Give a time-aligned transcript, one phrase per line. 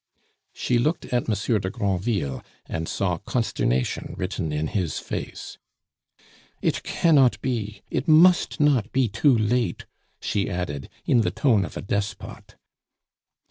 [0.51, 5.59] She looked at Monsieur de Granville, and saw consternation written in his face.
[6.59, 9.85] "It cannot be, it must not be too late!"
[10.19, 12.55] she added, in the tone of a despot.